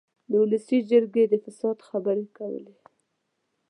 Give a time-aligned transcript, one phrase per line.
[0.29, 2.75] د اولسي جرګې د فساد خبرې کولې.